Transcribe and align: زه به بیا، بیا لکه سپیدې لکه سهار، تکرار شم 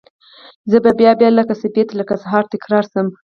زه 0.71 0.77
به 0.83 0.91
بیا، 0.97 1.11
بیا 1.19 1.29
لکه 1.37 1.55
سپیدې 1.63 1.93
لکه 1.99 2.15
سهار، 2.23 2.43
تکرار 2.53 2.83
شم 2.91 3.07